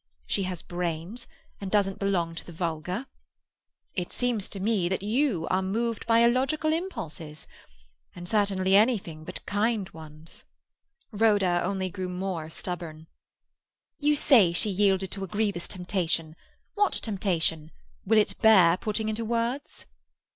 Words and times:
She 0.25 0.41
has 0.49 0.63
brains, 0.63 1.27
and 1.59 1.69
doesn't 1.69 1.99
belong 1.99 2.33
to 2.33 2.43
the 2.43 2.51
vulgar. 2.51 3.05
It 3.93 4.11
seems 4.11 4.49
to 4.49 4.59
me 4.59 4.89
that 4.89 5.03
you 5.03 5.47
are 5.51 5.61
moved 5.61 6.07
by 6.07 6.21
illogical 6.21 6.73
impulses—and 6.73 8.27
certainly 8.27 8.75
anything 8.75 9.23
but 9.23 9.45
kind 9.45 9.87
ones." 9.91 10.45
Rhoda 11.11 11.61
only 11.63 11.91
grew 11.91 12.09
more 12.09 12.49
stubborn. 12.49 13.05
"You 13.99 14.15
say 14.15 14.53
she 14.53 14.71
yielded 14.71 15.11
to 15.11 15.23
a 15.23 15.27
grievous 15.27 15.67
temptation. 15.67 16.35
What 16.73 16.93
temptation? 16.93 17.69
Will 18.03 18.17
it 18.17 18.39
bear 18.41 18.77
putting 18.77 19.07
into 19.07 19.23
words?" 19.23 19.85